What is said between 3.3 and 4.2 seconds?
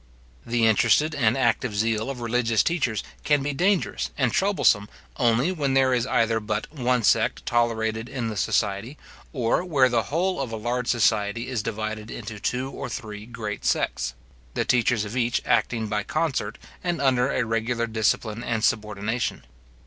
be dangerous